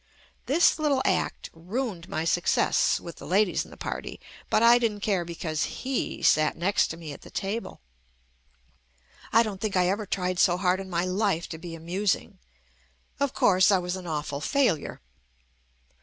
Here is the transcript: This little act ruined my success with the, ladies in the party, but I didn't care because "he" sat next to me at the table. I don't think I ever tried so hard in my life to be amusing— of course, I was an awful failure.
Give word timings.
This 0.47 0.79
little 0.79 1.03
act 1.05 1.51
ruined 1.53 2.09
my 2.09 2.25
success 2.25 2.99
with 2.99 3.17
the, 3.17 3.27
ladies 3.27 3.63
in 3.65 3.69
the 3.69 3.77
party, 3.77 4.19
but 4.49 4.63
I 4.63 4.79
didn't 4.79 5.01
care 5.01 5.23
because 5.23 5.83
"he" 5.85 6.23
sat 6.23 6.57
next 6.57 6.87
to 6.87 6.97
me 6.97 7.13
at 7.13 7.21
the 7.21 7.29
table. 7.29 7.81
I 9.31 9.43
don't 9.43 9.61
think 9.61 9.75
I 9.75 9.89
ever 9.89 10.07
tried 10.07 10.39
so 10.39 10.57
hard 10.57 10.79
in 10.79 10.89
my 10.89 11.05
life 11.05 11.47
to 11.49 11.59
be 11.59 11.75
amusing— 11.75 12.39
of 13.19 13.35
course, 13.35 13.71
I 13.71 13.77
was 13.77 13.95
an 13.95 14.07
awful 14.07 14.41
failure. 14.41 15.01